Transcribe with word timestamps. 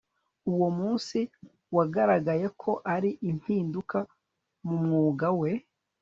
Uwo 0.51 0.67
munsi 0.77 1.19
wagaragaye 1.75 2.45
ko 2.61 2.71
ari 2.95 3.09
impinduka 3.31 3.97
mu 4.67 4.75
mwuga 4.83 5.27
we 5.39 5.51